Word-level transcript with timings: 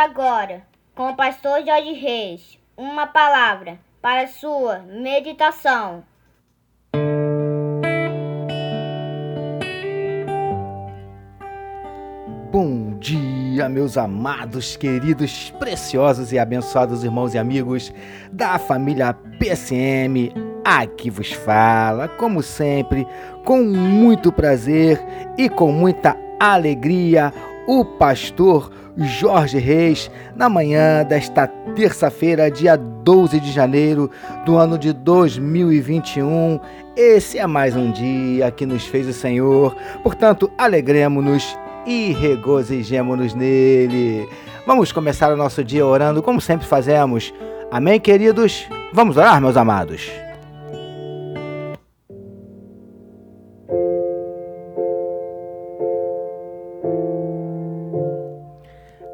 Agora, 0.00 0.62
com 0.94 1.10
o 1.10 1.16
pastor 1.16 1.64
Jorge 1.66 1.92
Reis, 1.92 2.56
uma 2.76 3.04
palavra 3.04 3.80
para 4.00 4.28
sua 4.28 4.78
meditação. 4.78 6.04
Bom 12.52 12.96
dia, 13.00 13.68
meus 13.68 13.98
amados, 13.98 14.76
queridos, 14.76 15.50
preciosos 15.58 16.32
e 16.32 16.38
abençoados 16.38 17.02
irmãos 17.02 17.34
e 17.34 17.38
amigos 17.38 17.92
da 18.30 18.56
família 18.56 19.12
PSM. 19.12 20.32
Aqui 20.64 21.10
vos 21.10 21.32
fala, 21.32 22.06
como 22.06 22.40
sempre, 22.40 23.04
com 23.44 23.64
muito 23.64 24.30
prazer 24.30 25.04
e 25.36 25.48
com 25.48 25.72
muita 25.72 26.16
alegria, 26.38 27.32
o 27.68 27.84
pastor 27.84 28.72
Jorge 28.96 29.58
Reis, 29.58 30.10
na 30.34 30.48
manhã 30.48 31.04
desta 31.04 31.46
terça-feira, 31.76 32.50
dia 32.50 32.78
12 32.78 33.38
de 33.38 33.52
janeiro 33.52 34.10
do 34.46 34.56
ano 34.56 34.78
de 34.78 34.94
2021. 34.94 36.58
Esse 36.96 37.38
é 37.38 37.46
mais 37.46 37.76
um 37.76 37.92
dia 37.92 38.50
que 38.50 38.64
nos 38.64 38.86
fez 38.86 39.06
o 39.06 39.12
Senhor, 39.12 39.76
portanto, 40.02 40.50
alegremos-nos 40.56 41.56
e 41.86 42.12
regozijemos-nos 42.12 43.34
nele. 43.34 44.26
Vamos 44.66 44.90
começar 44.90 45.30
o 45.30 45.36
nosso 45.36 45.62
dia 45.62 45.84
orando 45.84 46.22
como 46.22 46.40
sempre 46.40 46.66
fazemos. 46.66 47.34
Amém, 47.70 48.00
queridos? 48.00 48.66
Vamos 48.94 49.18
orar, 49.18 49.42
meus 49.42 49.58
amados. 49.58 50.10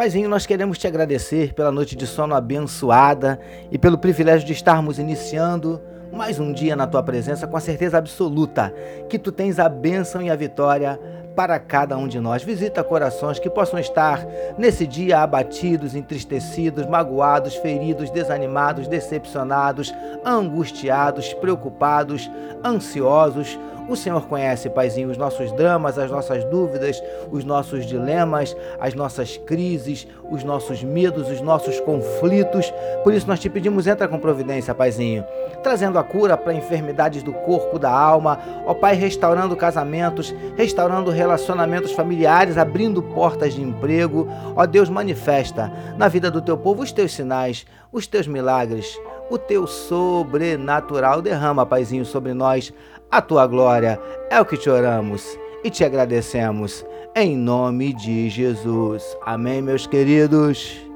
Paizinho, 0.00 0.30
nós 0.30 0.46
queremos 0.46 0.78
te 0.78 0.86
agradecer 0.86 1.52
pela 1.52 1.70
noite 1.70 1.94
de 1.94 2.06
sono 2.06 2.34
abençoada 2.34 3.38
e 3.70 3.76
pelo 3.76 3.98
privilégio 3.98 4.46
de 4.46 4.54
estarmos 4.54 4.98
iniciando 4.98 5.78
mais 6.10 6.40
um 6.40 6.54
dia 6.54 6.74
na 6.74 6.86
tua 6.86 7.02
presença 7.02 7.46
com 7.46 7.54
a 7.54 7.60
certeza 7.60 7.98
absoluta 7.98 8.72
que 9.10 9.18
tu 9.18 9.30
tens 9.30 9.58
a 9.58 9.68
bênção 9.68 10.22
e 10.22 10.30
a 10.30 10.34
vitória 10.34 10.98
para 11.34 11.58
cada 11.58 11.96
um 11.96 12.06
de 12.06 12.20
nós. 12.20 12.42
Visita 12.42 12.84
corações 12.84 13.38
que 13.38 13.48
possam 13.48 13.78
estar 13.78 14.26
nesse 14.58 14.86
dia 14.86 15.20
abatidos, 15.20 15.94
entristecidos, 15.94 16.86
magoados, 16.86 17.54
feridos, 17.56 18.10
desanimados, 18.10 18.88
decepcionados, 18.88 19.92
angustiados, 20.24 21.32
preocupados, 21.34 22.30
ansiosos 22.64 23.58
o 23.90 23.96
Senhor 23.96 24.24
conhece, 24.28 24.70
Paizinho, 24.70 25.10
os 25.10 25.16
nossos 25.16 25.50
dramas, 25.50 25.98
as 25.98 26.08
nossas 26.08 26.44
dúvidas, 26.44 27.02
os 27.28 27.44
nossos 27.44 27.84
dilemas, 27.84 28.56
as 28.78 28.94
nossas 28.94 29.36
crises, 29.36 30.06
os 30.30 30.44
nossos 30.44 30.84
medos, 30.84 31.28
os 31.28 31.40
nossos 31.40 31.80
conflitos. 31.80 32.72
Por 33.02 33.12
isso 33.12 33.26
nós 33.26 33.40
te 33.40 33.50
pedimos, 33.50 33.88
entra 33.88 34.06
com 34.06 34.16
providência, 34.20 34.72
Paizinho, 34.72 35.24
trazendo 35.64 35.98
a 35.98 36.04
cura 36.04 36.36
para 36.36 36.54
enfermidades 36.54 37.24
do 37.24 37.32
corpo, 37.32 37.80
da 37.80 37.90
alma. 37.90 38.38
Ó 38.64 38.74
Pai, 38.74 38.94
restaurando 38.94 39.56
casamentos, 39.56 40.32
restaurando 40.56 41.10
relacionamentos 41.20 41.92
familiares, 41.92 42.56
abrindo 42.56 43.02
portas 43.02 43.52
de 43.52 43.62
emprego. 43.62 44.26
Ó 44.56 44.64
Deus, 44.64 44.88
manifesta 44.88 45.70
na 45.98 46.08
vida 46.08 46.30
do 46.30 46.40
teu 46.40 46.56
povo 46.56 46.82
os 46.82 46.92
teus 46.92 47.12
sinais, 47.12 47.66
os 47.92 48.06
teus 48.06 48.26
milagres, 48.26 48.98
o 49.30 49.36
teu 49.36 49.66
sobrenatural. 49.66 51.20
Derrama, 51.20 51.66
Paizinho, 51.66 52.06
sobre 52.06 52.32
nós 52.32 52.72
a 53.10 53.20
tua 53.20 53.46
glória. 53.46 54.00
É 54.30 54.40
o 54.40 54.46
que 54.46 54.56
te 54.56 54.70
oramos 54.70 55.22
e 55.62 55.68
te 55.68 55.84
agradecemos. 55.84 56.84
Em 57.14 57.36
nome 57.36 57.92
de 57.92 58.30
Jesus. 58.30 59.04
Amém, 59.26 59.60
meus 59.60 59.86
queridos. 59.86 60.89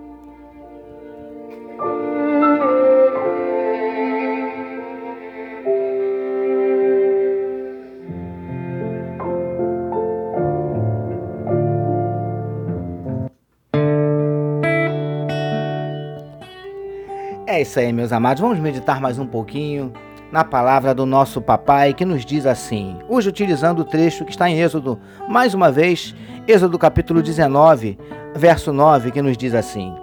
É 17.55 17.61
isso 17.61 17.79
aí, 17.79 17.93
meus 17.93 18.13
amados. 18.13 18.41
Vamos 18.41 18.59
meditar 18.59 19.01
mais 19.01 19.17
um 19.17 19.27
pouquinho 19.29 19.93
na 20.33 20.43
palavra 20.43 20.93
do 20.93 21.07
nosso 21.07 21.41
papai 21.41 21.95
que 21.95 22.05
nos 22.05 22.25
diz 22.25 22.47
assim, 22.47 22.99
hoje 23.09 23.29
utilizando 23.29 23.79
o 23.79 23.85
trecho 23.85 24.25
que 24.25 24.33
está 24.33 24.51
em 24.51 24.61
Êxodo, 24.61 24.99
mais 25.29 25.55
uma 25.55 25.71
vez, 25.71 26.17
Êxodo 26.49 26.77
capítulo 26.77 27.23
19, 27.23 27.97
verso 28.35 28.73
9, 28.73 29.13
que 29.13 29.23
nos 29.23 29.37
diz 29.37 29.55
assim: 29.55 29.95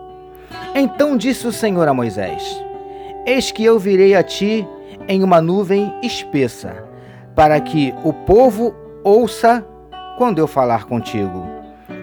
Então 0.74 1.18
disse 1.18 1.46
o 1.46 1.52
Senhor 1.52 1.86
a 1.90 1.94
Moisés: 1.94 2.42
Eis 3.26 3.52
que 3.52 3.66
eu 3.66 3.78
virei 3.78 4.16
a 4.16 4.24
ti 4.24 4.66
em 5.06 5.22
uma 5.22 5.42
nuvem 5.42 5.94
espessa, 6.02 6.86
para 7.36 7.60
que 7.60 7.94
o 8.06 8.14
povo 8.14 8.74
ouça 9.04 9.62
quando 10.18 10.40
eu 10.40 10.48
falar 10.48 10.86
contigo, 10.86 11.46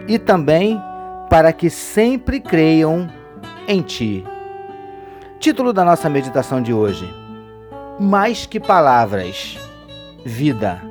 e 0.07 0.19
também 0.19 0.79
para 1.31 1.55
que 1.55 1.71
sempre 1.71 2.39
creiam 2.39 3.09
em 3.67 3.81
ti. 3.81 4.23
Título 5.41 5.73
da 5.73 5.85
nossa 5.85 6.09
meditação 6.09 6.61
de 6.61 6.73
hoje: 6.73 7.09
mais 7.99 8.45
que 8.45 8.59
palavras, 8.59 9.57
vida. 10.25 10.83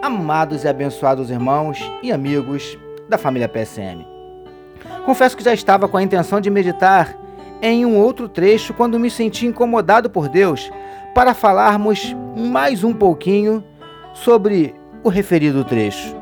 Amados 0.00 0.62
e 0.62 0.68
abençoados 0.68 1.28
irmãos 1.28 1.78
e 2.00 2.12
amigos 2.12 2.78
da 3.08 3.18
família 3.18 3.48
PSM. 3.48 4.06
Confesso 5.04 5.36
que 5.36 5.42
já 5.42 5.52
estava 5.52 5.88
com 5.88 5.96
a 5.96 6.02
intenção 6.02 6.40
de 6.40 6.50
meditar 6.50 7.18
em 7.60 7.84
um 7.84 7.98
outro 7.98 8.28
trecho 8.28 8.72
quando 8.74 9.00
me 9.00 9.10
senti 9.10 9.44
incomodado 9.44 10.08
por 10.08 10.28
Deus 10.28 10.70
para 11.12 11.34
falarmos 11.34 12.14
mais 12.36 12.84
um 12.84 12.92
pouquinho 12.92 13.64
sobre 14.12 14.72
o 15.02 15.08
referido 15.08 15.64
trecho, 15.64 16.14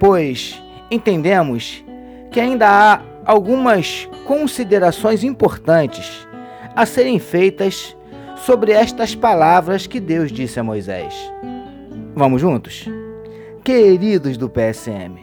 pois 0.00 0.62
entendemos 0.90 1.84
que 2.30 2.40
ainda 2.40 2.66
há 2.66 3.00
algumas 3.26 4.08
considerações 4.24 5.22
importantes 5.22 6.26
a 6.78 6.86
serem 6.86 7.18
feitas 7.18 7.96
sobre 8.36 8.70
estas 8.70 9.12
palavras 9.12 9.88
que 9.88 9.98
Deus 9.98 10.30
disse 10.30 10.60
a 10.60 10.62
Moisés. 10.62 11.12
Vamos 12.14 12.40
juntos? 12.40 12.88
Queridos 13.64 14.36
do 14.36 14.48
PSM, 14.48 15.18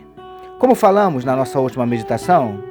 como 0.60 0.76
falamos 0.76 1.24
na 1.24 1.34
nossa 1.34 1.58
última 1.58 1.86
meditação, 1.86 2.62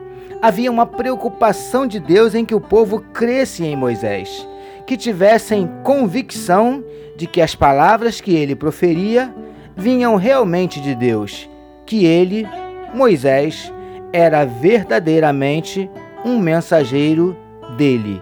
havia 0.43 0.71
uma 0.71 0.85
preocupação 0.85 1.87
de 1.87 1.99
Deus 1.99 2.35
em 2.35 2.45
que 2.45 2.55
o 2.55 2.61
povo 2.61 3.01
cresce 3.01 3.65
em 3.65 3.75
Moisés, 3.75 4.47
que 4.87 4.99
tivessem 4.99 5.67
convicção 5.83 6.85
de 7.17 7.27
que 7.27 7.41
as 7.41 7.55
palavras 7.55 8.21
que 8.21 8.35
ele 8.35 8.55
proferia 8.55 9.35
vinham 9.75 10.17
realmente 10.17 10.79
de 10.79 10.95
Deus, 10.95 11.49
que 11.87 12.05
ele, 12.05 12.47
Moisés, 12.93 13.73
era 14.13 14.45
verdadeiramente 14.45 15.89
um 16.23 16.39
mensageiro 16.39 17.35
dele, 17.79 18.21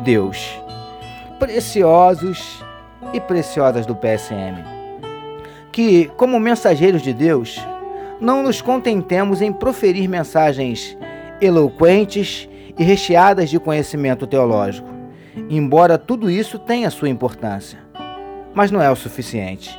Deus 0.00 0.62
preciosos 1.42 2.62
e 3.12 3.20
preciosas 3.20 3.84
do 3.84 3.96
PSM. 3.96 4.62
Que, 5.72 6.06
como 6.16 6.38
mensageiros 6.38 7.02
de 7.02 7.12
Deus, 7.12 7.60
não 8.20 8.44
nos 8.44 8.62
contentemos 8.62 9.42
em 9.42 9.52
proferir 9.52 10.08
mensagens 10.08 10.96
eloquentes 11.40 12.48
e 12.78 12.84
recheadas 12.84 13.50
de 13.50 13.58
conhecimento 13.58 14.24
teológico, 14.24 14.88
embora 15.50 15.98
tudo 15.98 16.30
isso 16.30 16.60
tenha 16.60 16.88
sua 16.90 17.08
importância. 17.08 17.80
Mas 18.54 18.70
não 18.70 18.80
é 18.80 18.88
o 18.88 18.94
suficiente. 18.94 19.76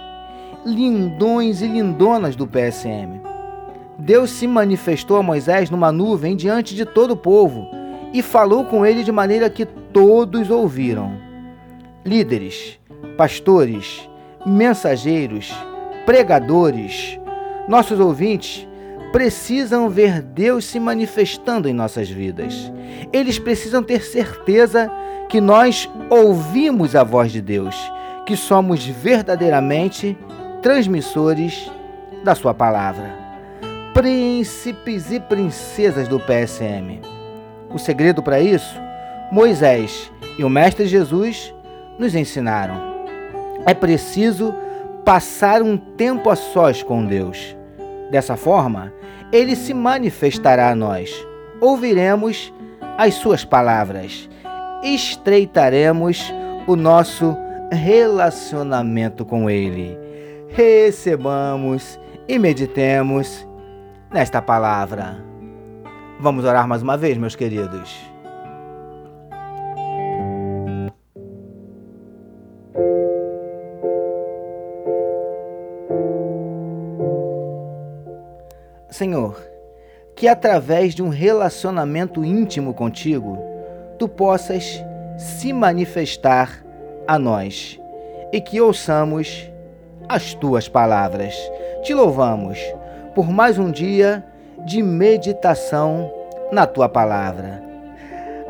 Lindões 0.65 1.61
e 1.61 1.67
lindonas 1.67 2.35
do 2.35 2.45
PSM. 2.45 3.21
Deus 3.97 4.31
se 4.31 4.47
manifestou 4.47 5.15
a 5.15 5.23
Moisés 5.23 5.69
numa 5.69 5.93
nuvem 5.93 6.35
diante 6.35 6.75
de 6.75 6.83
todo 6.83 7.11
o 7.11 7.17
povo 7.17 7.69
e 8.13 8.21
falou 8.21 8.65
com 8.65 8.85
ele 8.85 9.01
de 9.01 9.11
maneira 9.13 9.49
que 9.49 9.65
todos 9.93 10.49
ouviram 10.49 11.15
líderes, 12.03 12.79
pastores, 13.15 14.09
mensageiros, 14.45 15.53
pregadores, 16.05 17.19
nossos 17.67 17.99
ouvintes 17.99 18.67
precisam 19.13 19.89
ver 19.89 20.21
Deus 20.21 20.65
se 20.65 20.79
manifestando 20.79 21.69
em 21.69 21.73
nossas 21.73 22.09
vidas. 22.09 22.73
Eles 23.13 23.37
precisam 23.37 23.83
ter 23.83 24.01
certeza 24.01 24.91
que 25.29 25.39
nós 25.39 25.89
ouvimos 26.09 26.95
a 26.95 27.03
voz 27.03 27.31
de 27.31 27.41
Deus, 27.41 27.75
que 28.25 28.35
somos 28.35 28.83
verdadeiramente 28.85 30.17
transmissores 30.61 31.71
da 32.23 32.33
Sua 32.33 32.53
palavra. 32.53 33.13
Príncipes 33.93 35.11
e 35.11 35.19
princesas 35.19 36.07
do 36.07 36.19
PSM. 36.19 36.99
O 37.71 37.77
segredo 37.77 38.23
para 38.23 38.39
isso? 38.39 38.83
Moisés 39.31 40.11
e 40.37 40.43
o 40.43 40.49
Mestre 40.49 40.85
Jesus 40.85 41.53
nos 41.97 42.15
ensinaram. 42.15 42.75
É 43.65 43.73
preciso 43.73 44.53
passar 45.05 45.61
um 45.61 45.77
tempo 45.77 46.29
a 46.29 46.35
sós 46.35 46.83
com 46.83 47.05
Deus. 47.05 47.55
Dessa 48.11 48.35
forma, 48.35 48.93
ele 49.31 49.55
se 49.55 49.73
manifestará 49.73 50.69
a 50.69 50.75
nós. 50.75 51.11
Ouviremos 51.59 52.53
as 52.97 53.15
suas 53.15 53.43
palavras, 53.43 54.29
estreitaremos 54.83 56.31
o 56.67 56.75
nosso 56.75 57.35
relacionamento 57.71 59.25
com 59.25 59.49
Ele. 59.49 59.97
Recebamos 60.49 61.99
e 62.27 62.37
meditemos 62.37 63.47
nesta 64.11 64.41
palavra. 64.41 65.17
Vamos 66.19 66.45
orar 66.45 66.67
mais 66.67 66.83
uma 66.83 66.95
vez, 66.95 67.17
meus 67.17 67.35
queridos. 67.35 68.12
Senhor, 78.93 79.41
que 80.15 80.27
através 80.27 80.93
de 80.93 81.01
um 81.01 81.09
relacionamento 81.09 82.23
íntimo 82.23 82.73
contigo, 82.73 83.37
tu 83.97 84.07
possas 84.07 84.83
se 85.17 85.51
manifestar 85.51 86.63
a 87.07 87.17
nós 87.17 87.79
e 88.31 88.39
que 88.39 88.61
ouçamos 88.61 89.51
as 90.07 90.33
tuas 90.35 90.69
palavras. 90.69 91.35
Te 91.81 91.93
louvamos 91.93 92.59
por 93.15 93.29
mais 93.29 93.57
um 93.57 93.71
dia 93.71 94.23
de 94.65 94.81
meditação 94.81 96.11
na 96.51 96.65
tua 96.65 96.87
palavra. 96.87 97.61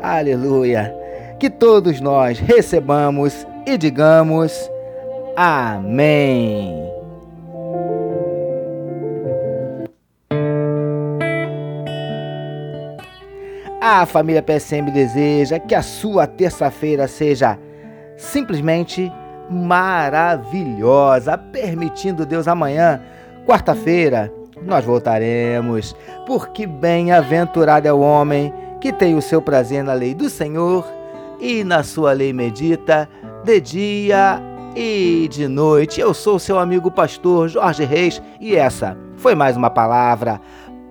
Aleluia! 0.02 0.94
Que 1.38 1.50
todos 1.50 2.00
nós 2.00 2.38
recebamos 2.38 3.46
e 3.66 3.76
digamos 3.76 4.70
Amém. 5.36 6.93
A 13.86 14.06
família 14.06 14.42
PSM 14.42 14.90
deseja 14.90 15.58
que 15.58 15.74
a 15.74 15.82
sua 15.82 16.26
terça-feira 16.26 17.06
seja 17.06 17.58
simplesmente 18.16 19.12
maravilhosa, 19.50 21.36
permitindo 21.36 22.24
Deus 22.24 22.48
amanhã, 22.48 22.98
quarta-feira, 23.46 24.32
nós 24.62 24.86
voltaremos, 24.86 25.94
porque 26.26 26.66
bem-aventurado 26.66 27.86
é 27.86 27.92
o 27.92 28.00
homem 28.00 28.54
que 28.80 28.90
tem 28.90 29.16
o 29.16 29.20
seu 29.20 29.42
prazer 29.42 29.84
na 29.84 29.92
lei 29.92 30.14
do 30.14 30.30
Senhor 30.30 30.90
e 31.38 31.62
na 31.62 31.82
sua 31.82 32.14
lei 32.14 32.32
medita 32.32 33.06
de 33.44 33.60
dia 33.60 34.40
e 34.74 35.28
de 35.30 35.46
noite. 35.46 36.00
Eu 36.00 36.14
sou 36.14 36.38
seu 36.38 36.58
amigo 36.58 36.90
pastor 36.90 37.50
Jorge 37.50 37.84
Reis 37.84 38.22
e 38.40 38.56
essa 38.56 38.96
foi 39.18 39.34
mais 39.34 39.58
uma 39.58 39.68
palavra 39.68 40.40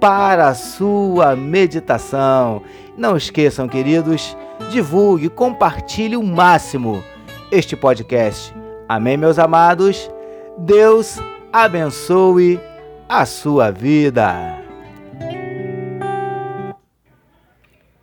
para 0.03 0.49
a 0.49 0.53
sua 0.53 1.33
meditação. 1.33 2.61
Não 2.97 3.15
esqueçam, 3.15 3.69
queridos, 3.69 4.35
divulgue, 4.69 5.29
compartilhe 5.29 6.17
o 6.17 6.21
máximo 6.21 7.01
este 7.49 7.73
podcast. 7.77 8.53
Amém, 8.89 9.15
meus 9.15 9.39
amados? 9.39 10.11
Deus 10.57 11.19
abençoe 11.53 12.59
a 13.07 13.25
sua 13.25 13.71
vida. 13.71 14.61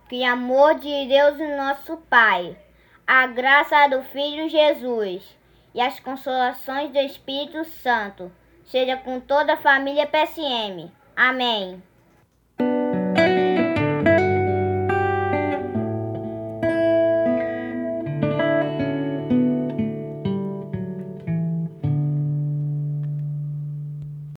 Que 0.09 0.23
amor 0.23 0.79
de 0.79 1.07
Deus, 1.07 1.37
nosso 1.55 1.97
Pai, 2.09 2.57
a 3.05 3.27
graça 3.27 3.87
do 3.89 4.01
Filho 4.05 4.49
Jesus 4.49 5.21
e 5.75 5.79
as 5.79 5.99
consolações 5.99 6.89
do 6.89 6.97
Espírito 6.97 7.63
Santo 7.83 8.31
seja 8.65 8.97
com 8.97 9.19
toda 9.19 9.53
a 9.53 9.57
família 9.57 10.07
PSM. 10.07 10.89
Amém. 11.15 11.90